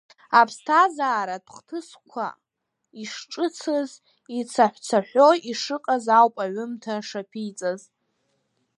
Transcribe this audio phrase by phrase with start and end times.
[0.39, 2.27] Аԥсҭазааратә хҭысқәа
[3.01, 3.91] ишҿыцыз,
[4.37, 7.81] ицаҳәцаҳәо ишыҟаз ауп аҩымҭа шаԥиҵаз.